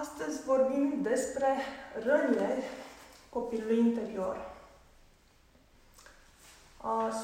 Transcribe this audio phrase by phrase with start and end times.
[0.00, 1.46] Astăzi vorbim despre
[2.04, 2.62] rănile
[3.28, 4.36] copilului interior.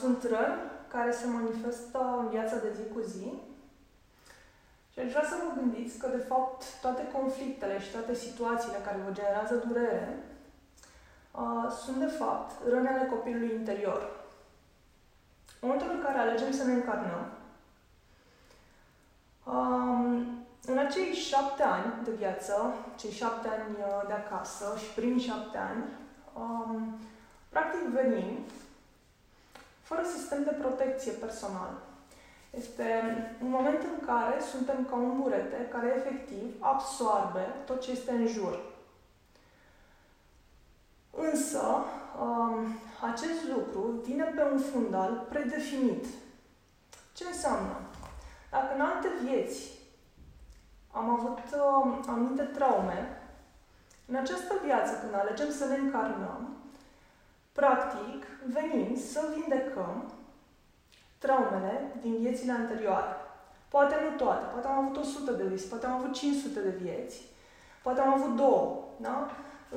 [0.00, 3.32] Sunt răni care se manifestă în viața de zi cu zi
[4.92, 9.02] și aș vrea să vă gândiți că, de fapt, toate conflictele și toate situațiile care
[9.06, 10.18] vă generează durere
[11.84, 14.10] sunt, de fapt, rănile copilului interior.
[15.60, 17.30] În momentul în care alegem să ne încarnăm,
[20.66, 25.58] în acei șapte ani de viață, cei șapte ani uh, de acasă și primii șapte
[25.58, 25.84] ani,
[26.34, 26.98] um,
[27.48, 28.38] practic venim
[29.82, 31.72] fără sistem de protecție personal.
[32.50, 32.86] Este
[33.42, 38.26] un moment în care suntem ca un burete care efectiv absorbe tot ce este în
[38.26, 38.60] jur.
[41.10, 41.84] Însă,
[42.20, 42.66] um,
[43.10, 46.04] acest lucru vine pe un fundal predefinit.
[47.12, 47.76] Ce înseamnă?
[48.50, 49.73] Dacă în alte vieți
[50.94, 53.20] am avut uh, anumite traume.
[54.06, 56.56] În această viață, când alegem să ne încarnăm,
[57.52, 60.12] practic venim să vindecăm
[61.18, 63.14] traumele din viețile anterioare.
[63.68, 67.16] Poate nu toate, poate am avut 100 de vieți, poate am avut 500 de vieți,
[67.82, 69.30] poate am avut două, da?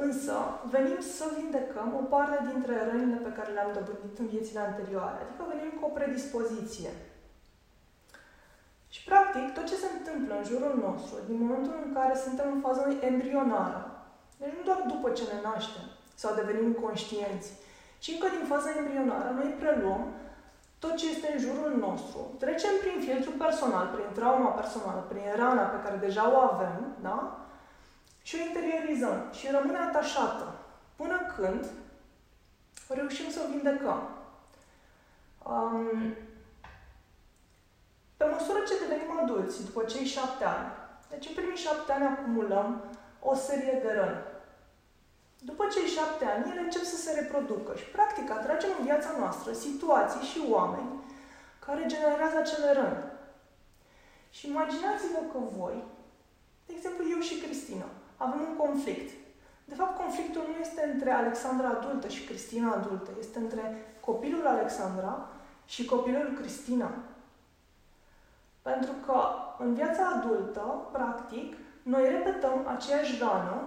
[0.05, 0.33] Însă,
[0.70, 5.17] venim să vindecăm o parte dintre rănile pe care le-am dobândit în viețile anterioare.
[5.22, 6.89] Adică venim cu o predispoziție.
[8.93, 12.59] Și, practic, tot ce se întâmplă în jurul nostru, din momentul în care suntem în
[12.59, 13.81] fază embrionară,
[14.39, 17.49] deci nu doar după ce ne naștem sau devenim conștienți,
[17.99, 20.03] ci încă din faza embrionară noi preluăm
[20.80, 25.61] tot ce este în jurul nostru, trecem prin filtru personal, prin trauma personală, prin rana
[25.61, 27.47] pe care deja o avem, da?
[28.21, 30.55] Și o interiorizăm și rămâne atașată
[30.95, 31.65] până când
[32.88, 34.09] reușim să o vindecăm.
[35.43, 36.15] Um,
[38.18, 40.70] pe măsură ce devenim adulți, după cei șapte ani,
[41.10, 42.68] deci în primii șapte ani acumulăm
[43.20, 44.22] o serie de răni.
[45.50, 49.54] După cei șapte ani, ele încep să se reproducă și, practic, atragem în viața noastră
[49.54, 50.89] situații și oameni
[51.66, 53.04] care generează acele răni.
[54.30, 55.83] Și imaginați-vă că voi,
[56.66, 59.10] de exemplu eu și Cristina, avem un conflict.
[59.66, 63.64] De fapt, conflictul nu este între Alexandra adultă și Cristina adultă, este între
[64.00, 65.30] copilul Alexandra
[65.66, 66.92] și copilul Cristina.
[68.72, 69.17] Pentru că
[69.58, 73.58] în viața adultă, practic, noi repetăm aceeași rană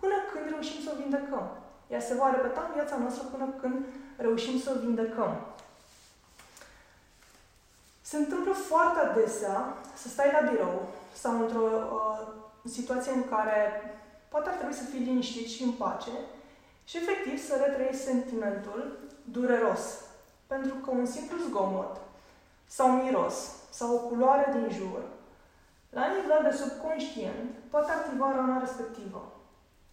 [0.00, 1.46] până când reușim să o vindecăm.
[1.88, 3.84] Ea se va repeta în viața noastră până când
[4.16, 5.46] reușim să o vindecăm.
[8.00, 12.20] Se întâmplă foarte adesea să stai la birou sau într-o uh,
[12.64, 13.82] situație în care
[14.28, 16.10] poate ar trebui să fii liniștit și în pace
[16.84, 20.00] și efectiv să retrăiești sentimentul dureros.
[20.46, 22.00] Pentru că un simplu zgomot
[22.76, 23.36] sau miros
[23.70, 25.02] sau o culoare din jur,
[25.90, 29.32] la nivel de subconștient, poate activa rana respectivă.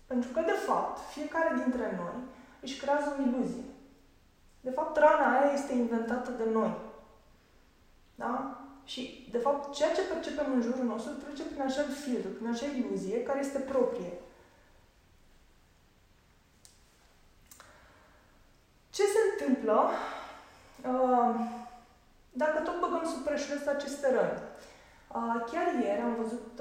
[0.06, 2.24] Pentru că, de fapt, fiecare dintre noi
[2.62, 3.64] își creează o iluzie.
[4.62, 6.74] De fapt, rana aia este inventată de noi.
[8.16, 8.62] Da?
[8.84, 12.66] Și, de fapt, ceea ce percepem în jurul nostru trece prin acel filtru, prin acea
[12.66, 14.14] iluzie care este proprie.
[18.90, 19.90] Ce se întâmplă?
[20.86, 21.58] Uh,
[22.44, 24.42] dacă tot băgăm sub preșuleț aceste răni.
[25.50, 26.52] Chiar ieri am văzut,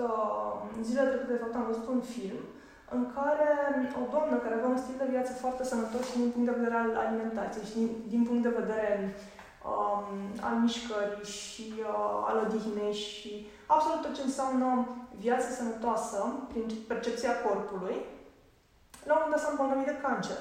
[0.86, 2.40] zilele trecute de fapt am văzut un film
[2.96, 3.48] în care
[4.00, 6.76] o doamnă care avea un stil de viață foarte sănătos și din punct de vedere
[6.78, 8.92] al alimentației și din, din punct de vedere
[9.70, 10.08] um,
[10.48, 13.32] al mișcării și uh, al odihnei și
[13.74, 14.68] absolut tot ce înseamnă
[15.24, 16.18] viață sănătoasă
[16.50, 17.96] prin percepția corpului,
[19.08, 20.40] la un moment dat s-a îmbolnăvit de cancer.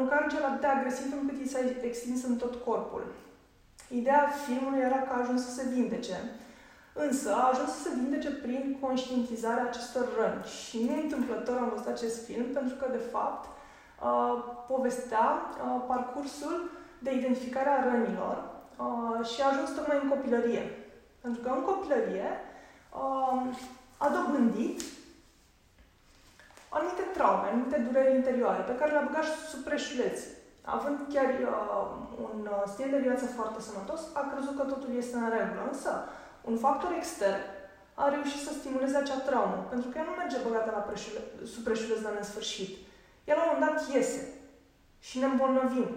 [0.00, 3.04] Un cancer atât de agresiv încât i s-a extins în tot corpul.
[3.88, 6.16] Ideea filmului era că a ajuns să se vindece,
[6.92, 10.44] însă a ajuns să se vindece prin conștientizarea acestor răni.
[10.44, 16.70] Și nu întâmplător am văzut acest film, pentru că, de fapt, uh, povestea uh, parcursul
[16.98, 18.36] de identificare a rănilor
[18.76, 20.64] uh, și a ajuns tocmai în copilărie.
[21.20, 22.28] Pentru că în copilărie
[23.98, 24.82] a dobândit
[26.68, 30.20] anumite traume, anumite dureri interioare pe care le-a băgat sub preșuleț
[30.76, 31.86] având chiar uh,
[32.26, 35.62] un uh, stil de viață foarte sănătos, a crezut că totul este în regulă.
[35.72, 35.90] Însă,
[36.50, 37.42] un factor extern
[38.02, 41.20] a reușit să stimuleze acea traumă, pentru că ea nu merge băgată la preșule,
[41.52, 42.72] sub preșuleț la nesfârșit.
[43.28, 44.22] Ea la un moment dat iese
[45.08, 45.90] și ne îmbolnăvim.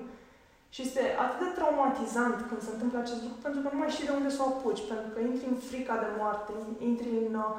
[0.74, 4.10] Și este atât de traumatizant când se întâmplă acest lucru, pentru că nu mai știi
[4.10, 6.52] de unde să o apuci, pentru că intri în frica de moarte,
[6.90, 7.52] intri în uh,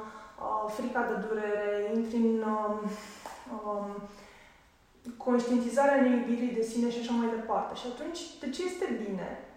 [0.43, 3.12] uh frica de durere, intri în uh, uh,
[5.17, 7.75] conștientizarea neiubirii de sine și așa mai departe.
[7.75, 9.47] Și atunci, de ce este bine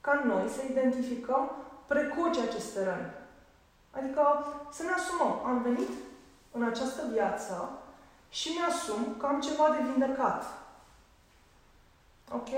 [0.00, 1.50] ca noi să identificăm
[1.86, 3.10] precoce aceste răni?
[3.90, 4.22] Adică
[4.72, 5.46] să ne asumăm.
[5.46, 5.90] Am venit
[6.52, 7.78] în această viață
[8.28, 10.44] și mi-asum că am ceva de vindecat.
[12.32, 12.48] Ok?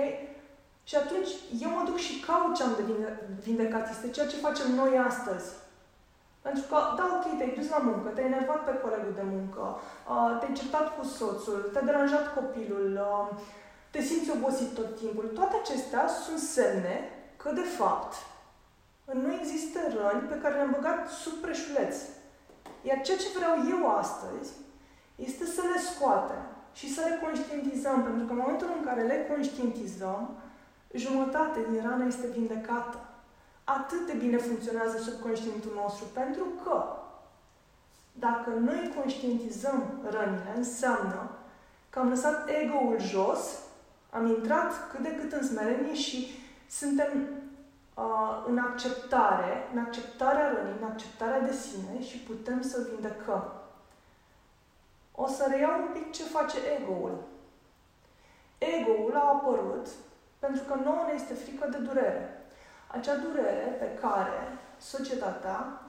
[0.84, 1.28] Și atunci
[1.60, 2.82] eu mă duc și caut ce am de
[3.43, 3.90] vindecat.
[3.90, 5.52] Este ceea ce facem noi astăzi.
[6.46, 9.64] Pentru că, da, ok, te-ai dus la muncă, te-ai enervat pe colegul de muncă,
[10.38, 12.87] te-ai certat cu soțul, te-a deranjat copilul,
[13.93, 15.26] te simți obosit tot timpul.
[15.38, 16.96] Toate acestea sunt semne
[17.37, 18.12] că, de fapt,
[19.25, 21.94] nu există răni pe care le-am băgat sub preșuleț.
[22.88, 24.50] Iar ceea ce vreau eu astăzi
[25.28, 26.44] este să le scoatem
[26.78, 30.22] și să le conștientizăm, pentru că în momentul în care le conștientizăm,
[30.93, 32.98] jumătate din rană este vindecată.
[33.68, 36.84] Atât de bine funcționează subconștientul nostru, pentru că
[38.12, 41.30] dacă noi conștientizăm rănile, înseamnă
[41.90, 43.58] că am lăsat ego-ul jos,
[44.10, 46.26] am intrat cât de cât în smerenie și
[46.70, 47.28] suntem
[47.94, 53.52] uh, în acceptare, în acceptarea rănii, în acceptarea de sine și putem să vindecăm.
[55.14, 57.22] O să reiau un pic ce face ego-ul.
[58.58, 59.86] Ego-ul a apărut
[60.38, 62.45] pentru că nouă ne este frică de durere.
[62.96, 65.81] Acea durere pe care societatea,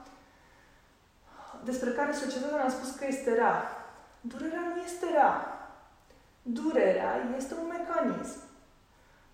[1.64, 3.62] despre care societatea ne-a spus că este rea.
[4.20, 5.34] Durerea nu este rea.
[6.42, 8.40] Durerea este un mecanism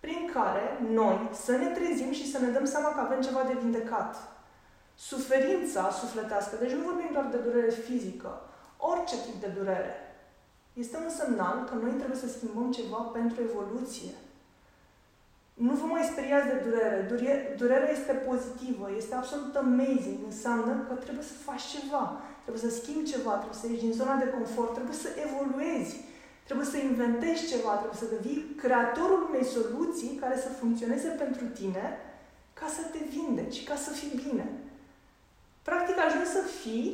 [0.00, 3.58] prin care noi să ne trezim și să ne dăm seama că avem ceva de
[3.62, 4.16] vindecat.
[4.94, 8.40] Suferința sufletească, deci nu vorbim doar de durere fizică,
[8.76, 9.94] orice tip de durere,
[10.72, 14.14] este un semnal că noi trebuie să schimbăm ceva pentru evoluție.
[15.54, 17.54] Nu vă mai speriați de durere.
[17.56, 20.18] Durerea este pozitivă, este absolut amazing.
[20.24, 22.04] Înseamnă că trebuie să faci ceva,
[22.44, 25.94] trebuie să schimbi ceva, trebuie să ieși din zona de confort, trebuie să evoluezi,
[26.46, 31.84] trebuie să inventezi ceva, trebuie să devii creatorul unei soluții care să funcționeze pentru tine
[32.58, 34.46] ca să te vindeci, ca să fii bine.
[35.68, 36.88] Practic ajungi să fii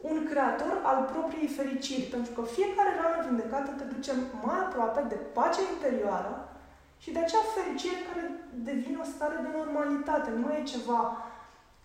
[0.00, 4.12] un creator al propriei fericiri, pentru că fiecare rană vindecată te duce
[4.46, 6.55] mai aproape de pacea interioară
[6.98, 10.30] și de acea fericire care devine o stare de normalitate.
[10.30, 11.26] Nu e ceva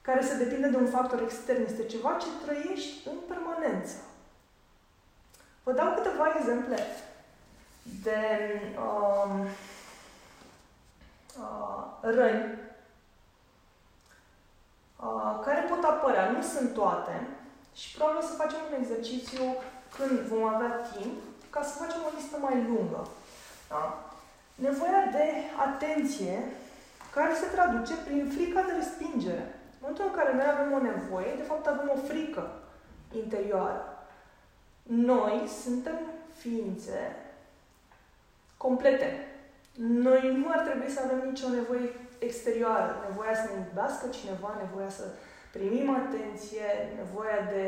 [0.01, 3.95] care se depinde de un factor extern, este ceva ce trăiești în permanență.
[5.63, 6.85] Vă dau câteva exemple
[8.03, 8.19] de
[8.77, 9.47] um,
[11.39, 12.59] uh, răni
[14.99, 16.31] uh, care pot apărea.
[16.31, 17.27] Nu sunt toate,
[17.75, 19.43] și probabil o să facem un exercițiu
[19.97, 21.19] când vom avea timp
[21.49, 23.07] ca să facem o listă mai lungă.
[23.69, 24.10] Da?
[24.67, 25.27] Nevoia de
[25.67, 26.43] atenție
[27.13, 29.45] care se traduce prin frica de respingere.
[29.73, 32.43] În momentul în care noi avem o nevoie, de fapt avem o frică
[33.15, 33.83] interioară.
[34.83, 35.97] Noi suntem
[36.37, 37.15] ființe
[38.57, 39.09] complete.
[40.07, 42.91] Noi nu ar trebui să avem nicio nevoie exterioară.
[43.07, 45.05] Nevoia să ne iubească cineva, nevoia să
[45.51, 47.63] primim atenție, nevoia de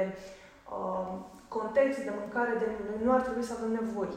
[0.78, 1.14] uh,
[1.48, 4.14] context, de mâncare, de noi nu ar trebui să avem nevoi.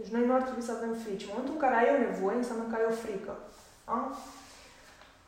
[0.00, 1.22] Deci noi nu ar trebui să avem frici.
[1.22, 3.34] În momentul în care ai o nevoie, înseamnă că ai o frică.
[3.86, 3.98] Da?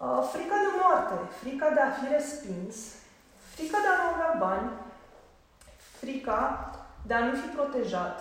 [0.04, 2.74] Uh, frica de moarte, frica de a fi respins,
[3.54, 4.70] frica de a nu avea bani,
[6.00, 6.38] frica
[7.06, 8.18] de a nu fi protejat,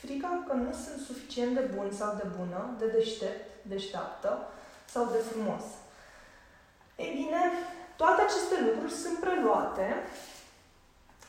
[0.00, 4.48] frica că nu sunt suficient de bun sau de bună, de deștept, deșteaptă
[4.84, 5.62] sau de frumos.
[6.96, 7.42] Ei bine,
[7.96, 9.86] toate aceste lucruri sunt preluate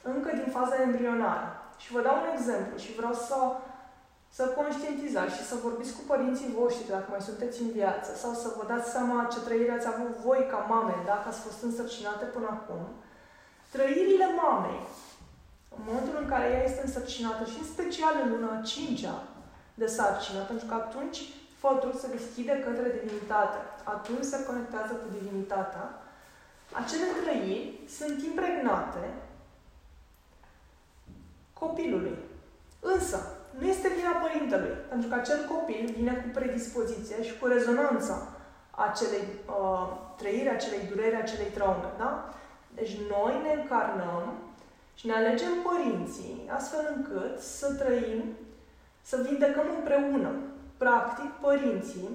[0.01, 1.47] încă din faza embrionară.
[1.77, 3.35] Și vă dau un exemplu și vreau să,
[4.37, 8.47] să conștientizați și să vorbiți cu părinții voștri dacă mai sunteți în viață sau să
[8.57, 12.47] vă dați seama ce trăire ați avut voi ca mame dacă ați fost însărcinate până
[12.49, 12.81] acum.
[13.71, 14.81] Trăirile mamei,
[15.77, 19.05] în momentul în care ea este însărcinată și în special în luna 5
[19.73, 21.19] de sarcină, pentru că atunci
[21.61, 23.59] fătul se deschide către divinitate.
[23.83, 25.85] Atunci se conectează cu divinitatea
[26.71, 29.13] acele trăiri sunt impregnate
[31.53, 32.17] copilului.
[32.79, 38.27] Însă, nu este vina părintelui, pentru că acel copil vine cu predispoziție și cu rezonanța
[38.71, 39.87] acelei uh,
[40.17, 41.89] trăiri, acelei dureri, acelei traume.
[41.97, 42.33] Da?
[42.75, 44.33] Deci noi ne încarnăm
[44.93, 48.23] și ne alegem părinții astfel încât să trăim,
[49.01, 50.31] să vindecăm împreună.
[50.77, 52.09] Practic, părinții,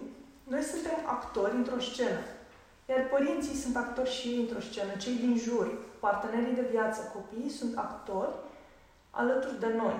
[0.44, 2.20] noi suntem actori într-o scenă.
[2.88, 5.66] Iar părinții sunt actori și ei într-o scenă, cei din jur,
[6.00, 8.34] partenerii de viață, copiii sunt actori
[9.10, 9.96] alături de noi.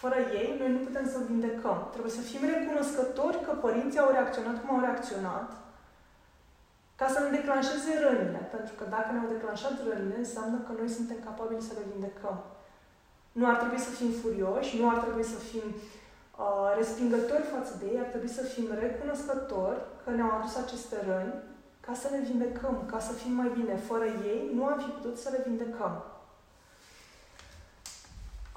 [0.00, 1.78] Fără ei, noi nu putem să vindecăm.
[1.92, 5.48] Trebuie să fim recunoscători că părinții au reacționat cum au reacționat,
[7.00, 8.42] ca să ne declanșeze rănile.
[8.54, 12.36] Pentru că dacă ne-au declanșat rănile, înseamnă că noi suntem capabili să le vindecăm.
[13.38, 17.86] Nu ar trebui să fim furioși, nu ar trebui să fim uh, respingători față de
[17.92, 21.34] ei, ar trebui să fim recunoscători că ne-au adus aceste răni
[21.86, 23.74] ca să le vindecăm, ca să fim mai bine.
[23.76, 25.92] Fără ei nu am fi putut să le vindecăm.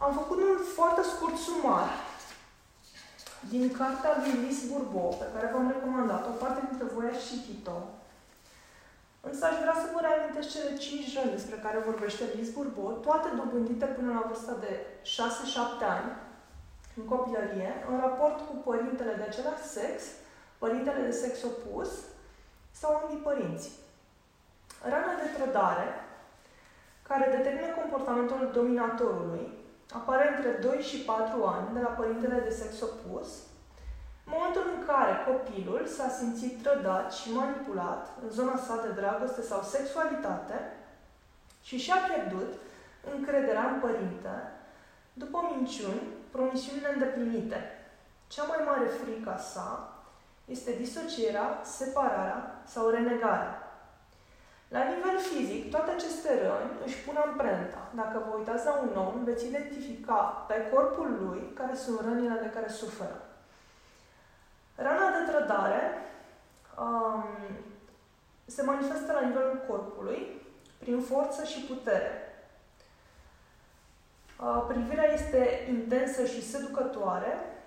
[0.06, 1.88] Am făcut un foarte scurt sumar
[3.50, 7.78] din cartea lui Lis Burbo, pe care v-am recomandat-o, parte dintre voi ați citit-o.
[9.22, 13.30] Însă aș vrea să vă reamintesc cele cinci răni despre care vorbește Lis Burbo, toate
[13.40, 14.72] dobândite până la vârsta de
[15.04, 15.18] 6-7
[15.98, 16.12] ani,
[16.98, 19.96] în copilărie, în raport cu părintele de același sex,
[20.58, 21.90] părintele de sex opus
[22.72, 23.70] sau ambii părinți.
[24.82, 25.88] Rana de trădare,
[27.08, 29.59] care determină comportamentul dominatorului,
[29.92, 33.28] apare între 2 și 4 ani de la părintele de sex opus,
[34.26, 39.62] momentul în care copilul s-a simțit trădat și manipulat în zona sa de dragoste sau
[39.62, 40.74] sexualitate
[41.62, 42.54] și și-a pierdut
[43.16, 44.52] încrederea în părinte
[45.14, 47.60] după minciuni, promisiuni îndeplinite.
[48.28, 49.94] Cea mai mare frică sa
[50.46, 53.59] este disocierea, separarea sau renegarea.
[54.70, 57.92] La nivel fizic, toate aceste răni își pun amprenta.
[57.96, 62.50] Dacă vă uitați la un om, veți identifica pe corpul lui care sunt rănile de
[62.50, 63.22] care suferă.
[64.76, 65.82] Rana de trădare
[66.80, 67.24] um,
[68.46, 70.42] se manifestă la nivelul corpului
[70.80, 72.12] prin forță și putere.
[74.42, 77.59] Uh, privirea este intensă și seducătoare,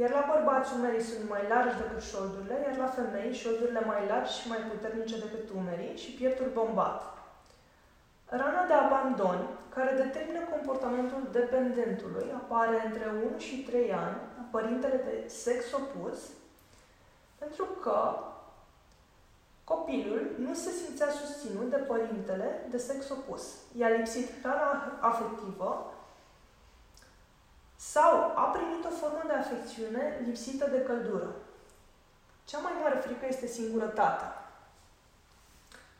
[0.00, 4.38] iar la bărbați umerii sunt mai largi decât șoldurile, iar la femei șoldurile mai largi
[4.38, 7.00] și mai puternice decât umerii și pieptul bombat.
[8.26, 9.38] Rana de abandon,
[9.74, 16.18] care determină comportamentul dependentului, apare între 1 și 3 ani la părintele de sex opus,
[17.38, 18.14] pentru că
[19.64, 23.54] copilul nu se simțea susținut de părintele de sex opus.
[23.76, 25.91] I-a lipsit hrana afectivă
[27.90, 31.30] sau a primit o formă de afecțiune lipsită de căldură.
[32.44, 34.32] Cea mai mare frică este singurătatea.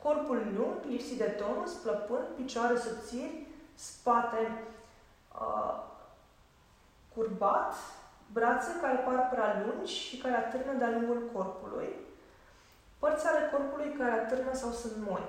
[0.02, 4.62] Corpul lung, lipsit de tonus, plăpând, picioare subțiri, spate
[5.40, 5.82] uh,
[7.14, 7.74] curbat,
[8.32, 11.96] brațe care par prea lungi și care atârnă de-a lungul corpului,
[12.98, 15.24] părți ale corpului care atârnă sau sunt moi.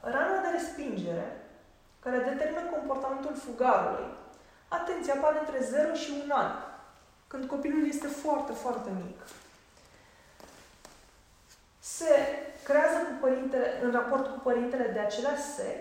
[0.00, 1.48] Rana de respingere,
[1.98, 4.22] care determină comportamentul fugarului,
[4.80, 6.50] Atenție, apare între 0 și 1 an,
[7.26, 9.20] când copilul este foarte, foarte mic.
[11.78, 12.12] Se
[12.64, 15.80] creează cu părintele, în raport cu părintele de același sex,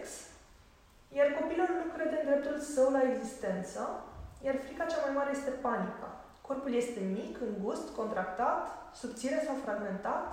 [1.18, 4.04] iar copilul nu crede în dreptul său la existență,
[4.46, 6.10] iar frica cea mai mare este panica.
[6.42, 8.60] Corpul este mic, îngust, contractat,
[8.94, 10.26] subțire sau fragmentat,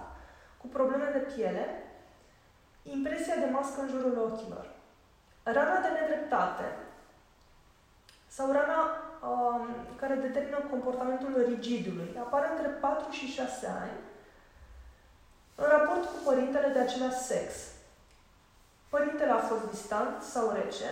[0.61, 1.65] cu probleme de piele,
[2.83, 4.67] impresia de mască în jurul ochilor.
[5.43, 6.65] Rana de nedreptate
[8.37, 8.81] sau rana
[9.29, 9.67] um,
[10.01, 12.11] care determină comportamentul rigidului.
[12.19, 13.99] Apare între 4 și 6 ani
[15.63, 17.49] în raport cu părintele de același sex.
[18.89, 20.91] Părintele a fost distant sau rece,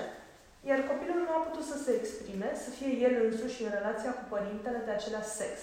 [0.69, 4.25] iar copilul nu a putut să se exprime, să fie el însuși în relația cu
[4.29, 5.55] părintele de același sex.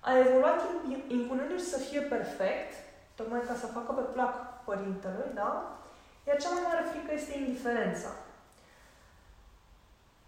[0.00, 0.60] A evoluat
[1.08, 2.72] impunându-și să fie perfect,
[3.14, 5.78] tocmai ca să facă pe plac părintelui, da?
[6.26, 8.10] Iar cea mai mare frică este indiferența.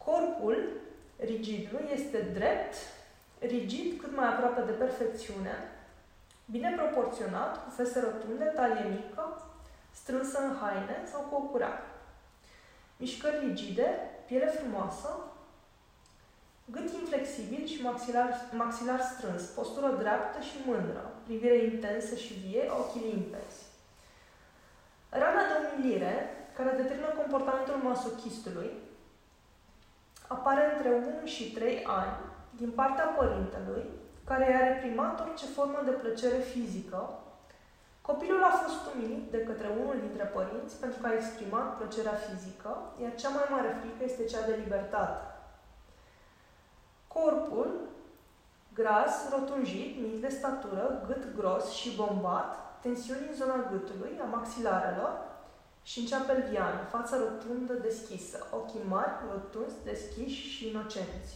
[0.07, 0.57] Corpul
[1.17, 2.75] rigidului este drept,
[3.39, 5.55] rigid cât mai aproape de perfecțiune,
[6.45, 9.43] bine proporționat, cu fese rotunde, talie mică,
[9.91, 11.83] strânsă în haine sau cu o curea.
[12.97, 13.89] Mișcări rigide,
[14.27, 15.09] piele frumoasă,
[16.65, 23.11] gât inflexibil și maxilar, maxilar strâns, postură dreaptă și mândră, privire intensă și vie, ochii
[23.13, 23.61] limpezi.
[25.09, 26.15] Rana de umilire,
[26.57, 28.71] care determină comportamentul masochistului,
[30.27, 32.17] apare între 1 și 3 ani
[32.51, 33.85] din partea părintelui,
[34.25, 37.09] care i-a reprimat orice formă de plăcere fizică.
[38.01, 42.71] Copilul a fost umilit de către unul dintre părinți pentru că a exprimat plăcerea fizică,
[43.03, 45.25] iar cea mai mare frică este cea de libertate.
[47.09, 47.71] Corpul,
[48.75, 55.13] gras, rotunjit, mic de statură, gât gros și bombat, tensiuni în zona gâtului, a maxilarelor,
[55.89, 61.33] și în cea pelviană, fața rotundă deschisă, ochii mari, rotunzi, deschiși și inocenți.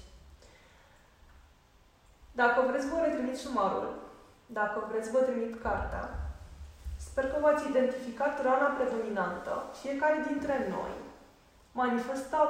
[2.33, 3.89] Dacă vreți, vă retrimit sumarul.
[4.47, 6.05] Dacă vreți, vă trimit cartea.
[6.97, 9.65] Sper că v-ați identificat rana predominantă.
[9.81, 10.93] Fiecare dintre noi
[11.73, 12.41] manifesta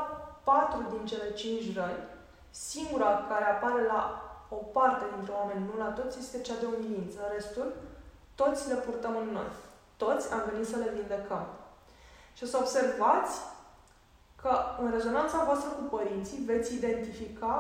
[0.45, 2.09] patru din cele cinci răni.
[2.51, 4.03] Singura care apare la
[4.49, 7.21] o parte dintre oameni, nu la toți, este cea de umilință.
[7.35, 7.73] Restul,
[8.35, 9.51] toți le purtăm în noi.
[9.97, 11.47] Toți am venit să le vindecăm.
[12.41, 13.35] Și o să observați
[14.43, 17.55] că în rezonanța voastră cu părinții veți identifica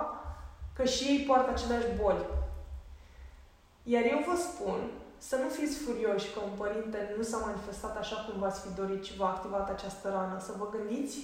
[0.76, 2.24] că și ei poartă aceleași boli.
[3.82, 4.80] Iar eu vă spun
[5.18, 9.04] să nu fiți furioși că un părinte nu s-a manifestat așa cum v-ați fi dorit
[9.04, 10.36] și v-a activat această rană.
[10.40, 11.18] Să vă gândiți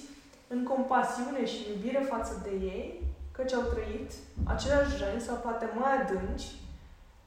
[0.47, 4.11] în compasiune și iubire față de ei, căci au trăit
[4.43, 6.47] aceleași răni sau poate mai adânci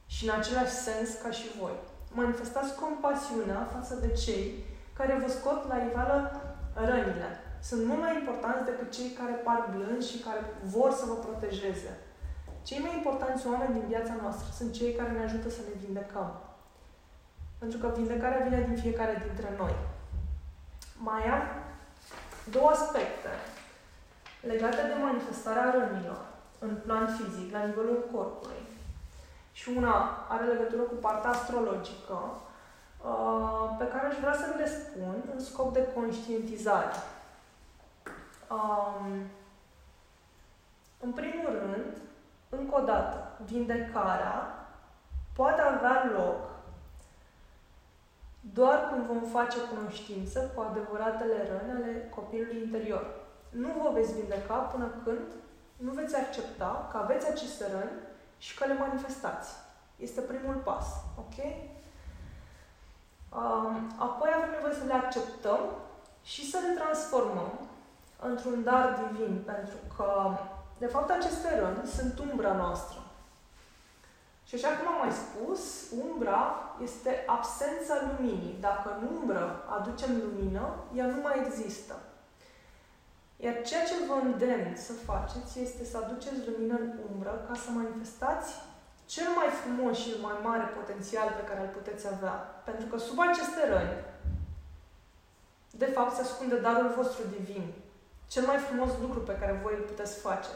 [0.07, 1.77] și în același sens ca și voi.
[2.13, 4.69] Manifestați compasiunea față de cei
[5.01, 6.17] care vă scot la iveală
[6.75, 7.31] rănile.
[7.69, 10.41] Sunt mult mai importanți decât cei care par blânzi și care
[10.75, 11.93] vor să vă protejeze.
[12.69, 16.31] Cei mai importanți oameni din viața noastră sunt cei care ne ajută să ne vindecăm.
[17.59, 19.75] Pentru că vindecarea vine din fiecare dintre noi.
[21.09, 21.43] Mai am
[22.51, 23.33] două aspecte
[24.41, 26.23] legate de manifestarea rănilor
[26.59, 28.63] în plan fizic, la nivelul corpului.
[29.53, 29.95] Și una
[30.29, 32.50] are legătură cu partea astrologică, uh,
[33.79, 36.95] pe care aș vrea să le spun în scop de conștientizare.
[38.51, 39.21] Um,
[41.01, 41.97] în primul rând,
[42.49, 44.67] încă o dată, vindecarea
[45.33, 46.51] poate avea loc
[48.41, 53.07] doar când vom face cunoștință cu adevăratele răni ale copilului interior.
[53.51, 55.27] Nu vă veți vindeca până când
[55.77, 57.99] nu veți accepta că aveți aceste răni
[58.39, 59.55] și că le manifestați.
[59.97, 60.87] Este primul pas.
[61.19, 61.37] Ok?
[63.39, 65.61] Um, apoi avem nevoie să le acceptăm
[66.23, 67.53] și să le transformăm
[68.21, 70.37] într-un dar divin, pentru că,
[70.79, 72.99] de fapt, aceste răni sunt umbra noastră.
[74.45, 75.63] Și așa cum am mai spus,
[76.07, 78.57] umbra este absența luminii.
[78.61, 81.95] Dacă în umbră aducem lumină, ea nu mai există.
[83.37, 87.71] Iar ceea ce vă îndemn să faceți este să aduceți lumină în umbră ca să
[87.71, 88.55] manifestați
[89.15, 92.37] cel mai frumos și mai mare potențial pe care îl puteți avea.
[92.69, 93.97] Pentru că sub aceste răni,
[95.71, 97.73] de fapt, se ascunde darul vostru divin.
[98.29, 100.49] Cel mai frumos lucru pe care voi îl puteți face.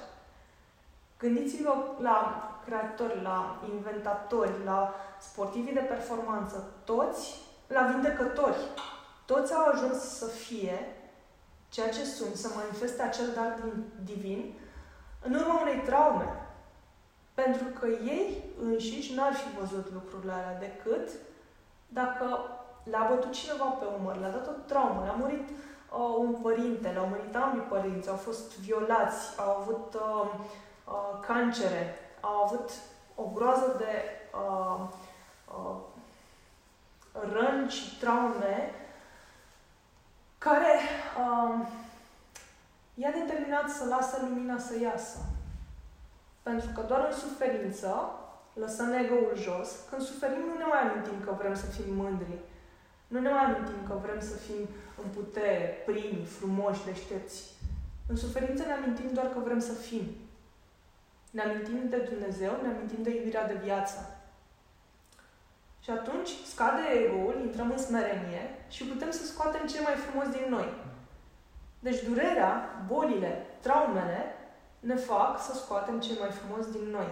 [1.19, 2.19] Gândiți-vă la
[2.65, 7.35] creatori, la inventatori, la sportivii de performanță, toți,
[7.67, 8.57] la vindecători.
[9.27, 10.97] Toți au ajuns să fie
[11.69, 13.59] ceea ce sunt, să manifeste acel dar
[14.05, 14.55] divin
[15.21, 16.44] în urma unei traume.
[17.35, 21.09] Pentru că ei înșiși n-ar fi văzut lucrurile alea decât
[21.89, 22.49] dacă
[22.85, 27.07] le-a bătut cineva pe umăr, le-a dat o traumă, le-a murit uh, un părinte, le-au
[27.07, 30.31] murit ambii părinți, au fost violați, au avut uh,
[30.85, 32.71] uh, cancere, au avut
[33.15, 34.03] o groază de
[34.35, 34.87] uh,
[35.57, 35.77] uh,
[37.33, 38.75] răni și traume
[40.39, 40.81] care
[41.19, 41.67] uh,
[42.95, 45.19] i-a determinat să lasă lumina să iasă.
[46.47, 47.91] Pentru că doar în suferință
[48.63, 49.69] lăsăm ego-ul jos.
[49.91, 52.39] Când suferim nu ne mai amintim că vrem să fim mândri.
[53.07, 54.63] Nu ne mai amintim că vrem să fim
[55.03, 57.53] în putere, primi, frumoși, deștepți.
[58.09, 60.07] În suferință ne amintim doar că vrem să fim.
[61.31, 63.99] Ne amintim de Dumnezeu, ne amintim de iubirea de viață.
[65.81, 70.47] Și atunci scade ego-ul, intrăm în smerenie și putem să scoatem ce mai frumos din
[70.49, 70.69] noi.
[71.79, 74.34] Deci durerea, bolile, traumele
[74.87, 77.09] ne fac să scoatem ce mai frumos din noi.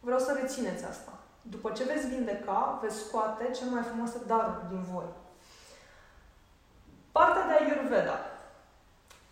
[0.00, 1.12] Vreau să rețineți asta.
[1.42, 5.06] După ce veți vindeca, veți scoate cel mai frumos dar din voi.
[7.12, 8.18] Partea de Ayurveda,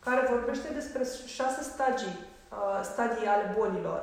[0.05, 4.01] care vorbește despre șase stagii Uh, stadii ale bolilor.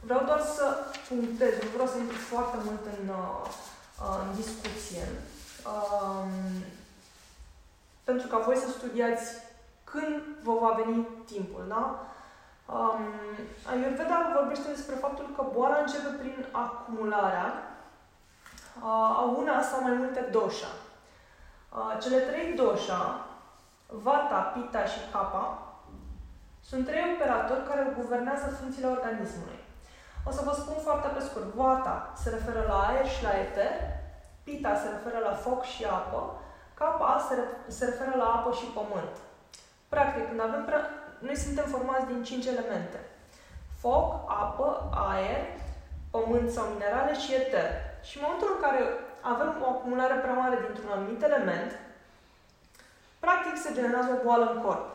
[0.00, 0.64] Vreau doar să
[1.08, 3.46] punctez, nu vreau să intru foarte mult în, uh,
[4.02, 5.04] uh, în discuție,
[5.72, 6.32] um,
[8.04, 9.24] pentru ca voi să studiați
[9.90, 11.84] când vă va veni timpul, da?
[12.76, 13.00] Um,
[13.70, 17.46] Ayurveda vorbește despre faptul că boala începe prin acumularea
[18.82, 20.72] uh, a una sau mai multe dosha.
[21.76, 23.26] Uh, cele trei dosha,
[23.86, 25.62] Vata, Pitta și Kapha,
[26.68, 29.58] sunt trei operatori care guvernează funcțiile organismului.
[30.28, 31.54] O să vă spun foarte pe scurt.
[31.54, 33.72] Vata se referă la aer și la eter,
[34.44, 36.40] Pita se referă la foc și apă,
[36.74, 39.16] Kapha se, re- se referă la apă și pământ.
[39.88, 42.98] Practic, când avem pre- noi suntem formați din cinci elemente.
[43.80, 45.40] Foc, apă, aer,
[46.10, 47.68] pământ sau minerale și eter.
[48.02, 48.80] Și în momentul în care
[49.20, 51.70] avem o acumulare prea mare dintr-un anumit element,
[53.18, 54.86] practic se generează o boală în corp.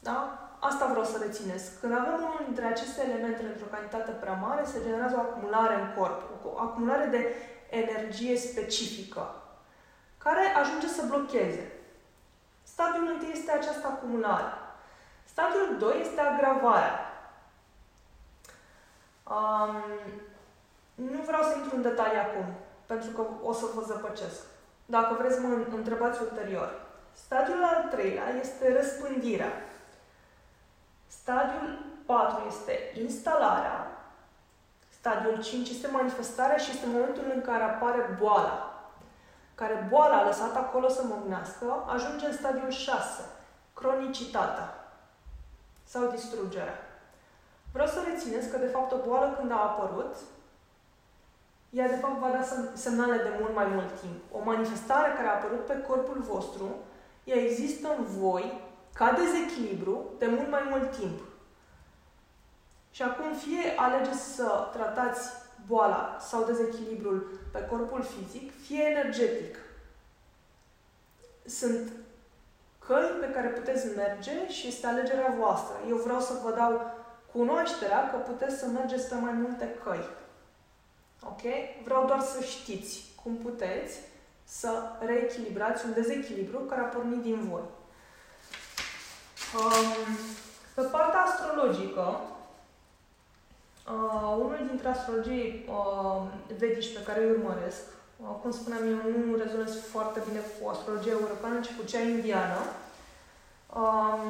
[0.00, 0.18] Da?
[0.60, 1.80] Asta vreau să rețineți.
[1.80, 5.88] Când avem unul dintre aceste elemente într-o cantitate prea mare, se generează o acumulare în
[5.96, 7.34] corp, o acumulare de
[7.70, 9.34] energie specifică,
[10.18, 11.72] care ajunge să blocheze.
[12.72, 14.52] Stadiul 1 este această acumulare.
[15.24, 16.98] Stadiul 2 este agravarea.
[19.34, 19.76] Um,
[20.94, 22.44] nu vreau să intru în detalii acum,
[22.86, 24.40] pentru că o să vă zăpăcesc.
[24.86, 26.80] Dacă vreți, mă întrebați ulterior.
[27.12, 29.52] Stadiul al treilea este răspândirea.
[31.06, 33.86] Stadiul 4 este instalarea.
[34.98, 38.71] Stadiul 5 este manifestarea și este momentul în care apare boala.
[39.62, 43.22] Care boala lăsată acolo să măgnească ajunge în stadiul 6,
[43.74, 44.74] cronicitatea
[45.84, 46.78] sau distrugerea.
[47.72, 50.14] Vreau să rețineți că, de fapt, o boală când a apărut,
[51.70, 52.42] ea, de fapt, va da
[52.74, 54.22] semnale de mult mai mult timp.
[54.32, 56.76] O manifestare care a apărut pe corpul vostru,
[57.24, 58.60] ea există în voi
[58.94, 61.20] ca dezechilibru de mult mai mult timp.
[62.90, 69.56] Și acum fie alegeți să tratați boala sau dezechilibrul pe corpul fizic, fie energetic.
[71.46, 71.92] Sunt
[72.86, 75.74] căi pe care puteți merge și este alegerea voastră.
[75.88, 76.94] Eu vreau să vă dau
[77.32, 80.04] cunoașterea că puteți să mergeți pe mai multe căi.
[81.22, 81.42] Ok?
[81.84, 83.98] Vreau doar să știți cum puteți
[84.44, 87.62] să reechilibrați un dezechilibru care a pornit din voi.
[89.54, 90.16] Um,
[90.74, 92.20] pe partea astrologică,
[93.90, 96.22] uh, unul dintre astrologii uh,
[96.58, 97.82] vedici pe care îi urmăresc,
[98.16, 102.60] uh, cum spuneam, eu nu rezonez foarte bine cu astrologia europeană, ci cu cea indiană,
[103.80, 104.20] um,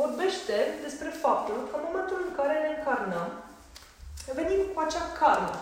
[0.00, 3.28] vorbește despre faptul că în momentul în care ne încarnăm,
[4.34, 5.56] venim cu acea karmă.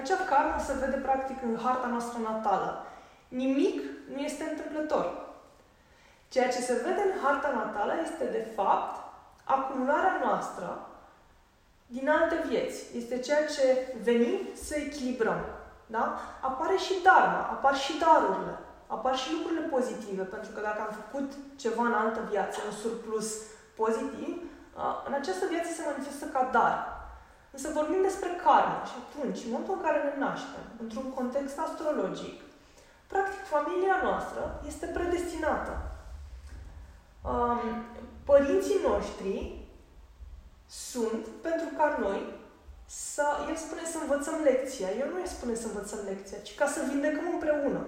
[0.00, 2.86] Acea karmă se vede practic în harta noastră natală.
[3.28, 3.80] Nimic
[4.12, 5.06] nu este întâmplător.
[6.28, 8.94] Ceea ce se vede în harta natală este, de fapt,
[9.44, 10.86] acumularea noastră
[11.86, 12.78] din alte vieți.
[12.96, 15.40] Este ceea ce venim să echilibrăm.
[15.86, 16.20] Da?
[16.40, 21.32] Apare și dharma, apar și darurile, apar și lucrurile pozitive, pentru că dacă am făcut
[21.56, 23.28] ceva în altă viață, un surplus
[23.74, 24.34] pozitiv,
[25.06, 26.74] în această viață se manifestă ca dar.
[27.50, 32.36] Însă vorbim despre karma și atunci, în momentul în care ne naștem, într-un context astrologic,
[33.06, 35.72] practic familia noastră este predestinată
[37.30, 37.60] um,
[38.24, 39.65] părinții noștri
[40.68, 42.20] sunt pentru ca noi
[42.86, 44.88] să, el spune să învățăm lecția.
[45.00, 47.82] Eu nu îi spune să învățăm lecția, ci ca să vindecăm împreună.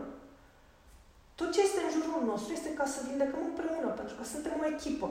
[1.34, 4.66] Tot ce este în jurul nostru este ca să vindecăm împreună, pentru că suntem o
[4.74, 5.08] echipă.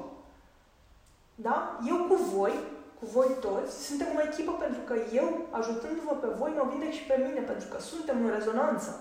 [1.36, 1.80] Da?
[1.88, 2.54] Eu cu voi,
[3.00, 7.04] cu voi toți, suntem o echipă pentru că eu, ajutându-vă pe voi, mă vindec și
[7.04, 8.92] pe mine, pentru că suntem în rezonanță.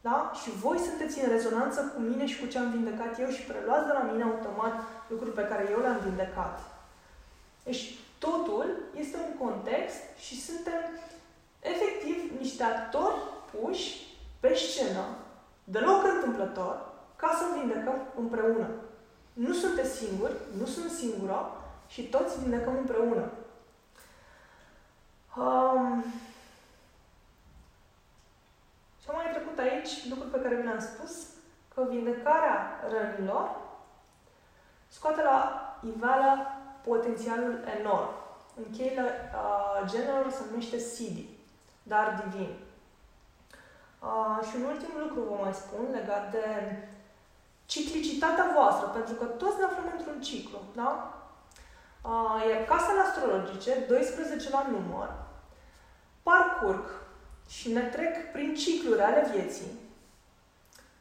[0.00, 0.30] Da?
[0.40, 3.86] Și voi sunteți în rezonanță cu mine și cu ce am vindecat eu și preluați
[3.86, 4.74] de la mine automat
[5.08, 6.73] lucruri pe care eu le-am vindecat.
[7.64, 10.80] Deci totul este un context și suntem
[11.60, 13.16] efectiv niște actori
[13.50, 15.04] puși pe scenă,
[15.64, 18.68] deloc întâmplător, ca să vindecăm împreună.
[19.32, 21.50] Nu sunteți singuri, nu sunt singură
[21.86, 23.30] și toți vindecăm împreună.
[25.36, 26.04] Um,
[29.02, 31.26] și am mai trecut aici lucruri pe care vi le-am spus,
[31.74, 33.56] că vindecarea rănilor
[34.88, 36.53] scoate la iveală
[36.84, 38.10] potențialul enorm.
[38.56, 41.28] În cheile uh, general se numește Sidi,
[41.82, 42.52] dar divin.
[44.02, 46.46] Uh, și un ultim lucru vă mai spun legat de
[47.66, 50.90] ciclicitatea voastră, pentru că toți ne aflăm într-un ciclu, da?
[52.02, 55.12] Uh, iar casele astrologice, 12 la număr,
[56.22, 56.84] parcurg
[57.48, 59.72] și ne trec prin cicluri ale vieții,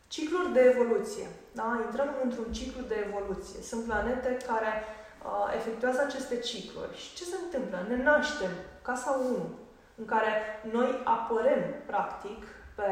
[0.07, 1.27] cicluri de evoluție.
[1.51, 1.79] Da?
[1.85, 3.61] Intrăm într-un ciclu de evoluție.
[3.61, 5.02] Sunt planete care uh,
[5.55, 6.97] efectuează aceste cicluri.
[6.97, 7.85] Și ce se întâmplă?
[7.87, 9.37] Ne naștem, casa 1,
[9.95, 10.31] în care
[10.71, 12.43] noi apărem, practic,
[12.75, 12.89] pe,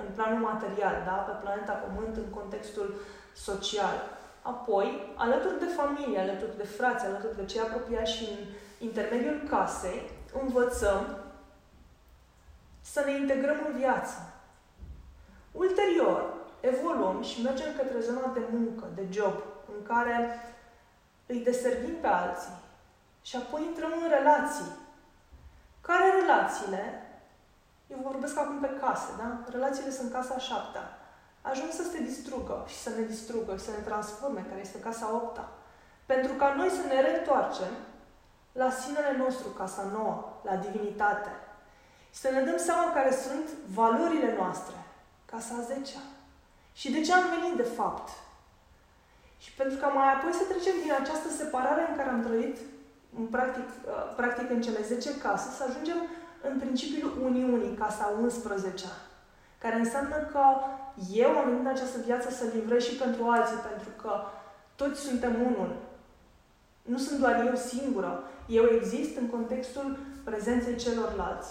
[0.00, 1.12] în planul material, da?
[1.12, 2.94] pe planeta Pământ, în contextul
[3.32, 3.96] social.
[4.42, 8.38] Apoi, alături de familie, alături de frați, alături de cei apropiați și în
[8.78, 10.10] intermediul casei,
[10.42, 11.18] învățăm
[12.80, 14.16] să ne integrăm în viață.
[15.52, 19.34] Ulterior, evoluăm și mergem către zona de muncă, de job,
[19.76, 20.40] în care
[21.30, 22.58] îi deservim pe alții
[23.22, 24.72] și apoi intrăm în relații.
[25.80, 26.82] Care relațiile?
[27.86, 29.50] Eu vorbesc acum pe case, da?
[29.50, 30.98] Relațiile sunt casa șaptea.
[31.42, 35.14] Ajung să se distrugă și să ne distrugă și să ne transforme, care este casa
[35.14, 35.48] opta.
[36.06, 37.72] Pentru ca noi să ne reîntoarcem
[38.52, 41.30] la sinele nostru, casa nouă, la divinitate,
[42.10, 44.74] să ne dăm seama care sunt valorile noastre.
[45.24, 45.92] Casa 10
[46.72, 48.08] Și de ce am venit, de fapt.
[49.42, 52.56] Și pentru că mai apoi să trecem din această separare în care am trăit,
[53.18, 55.98] în practic, uh, practic în cele 10 case, să ajungem
[56.48, 58.84] în principiul Uniunii, casa 11
[59.60, 60.44] care înseamnă că
[61.12, 64.12] eu am venit în această viață să livrez și pentru alții, pentru că
[64.76, 65.76] toți suntem unul.
[66.82, 68.22] Nu sunt doar eu singură.
[68.46, 71.50] Eu exist în contextul prezenței celorlalți.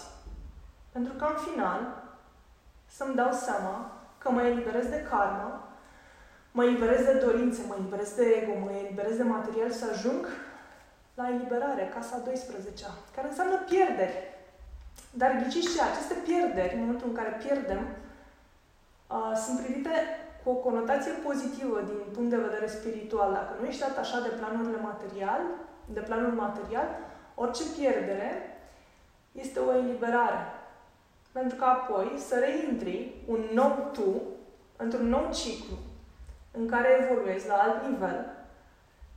[0.92, 2.02] Pentru că, în final,
[2.86, 5.68] să-mi dau seama că mă eliberez de karmă,
[6.52, 10.26] mă eliberez de dorințe, mă eliberez de ego, mă eliberez de material să ajung
[11.14, 12.84] la eliberare, casa 12
[13.14, 14.16] care înseamnă pierderi.
[15.10, 15.82] Dar ghiciți ce?
[15.82, 17.82] Aceste pierderi, în momentul în care pierdem,
[19.16, 19.94] uh, sunt privite
[20.42, 23.32] cu o conotație pozitivă din punct de vedere spiritual.
[23.32, 25.40] Dacă nu ești atașat de planurile material,
[25.84, 26.88] de planul material,
[27.34, 28.30] orice pierdere
[29.32, 30.40] este o eliberare.
[31.32, 34.22] Pentru că apoi să reintri un nou tu
[34.76, 35.76] într-un nou ciclu
[36.50, 38.26] în care evoluezi la alt nivel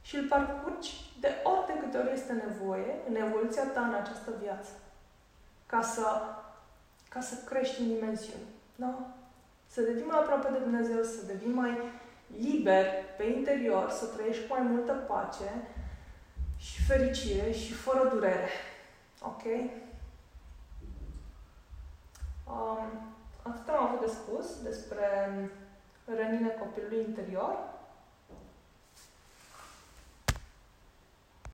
[0.02, 4.32] și îl parcurgi de ori de câte ori este nevoie în evoluția ta în această
[4.41, 4.72] viață.
[5.65, 6.22] Ca să,
[7.10, 8.48] ca să crești în dimensiuni.
[8.76, 9.15] Da?
[9.67, 11.78] Să devii mai aproape de Dumnezeu, să devii mai
[12.38, 12.86] liber
[13.17, 15.52] pe interior, să trăiești cu mai multă pace
[16.58, 18.50] și fericire și fără durere.
[19.22, 19.43] Ok?
[22.48, 25.08] Um, atât am avut de spus despre
[26.06, 27.58] rănile copilului interior.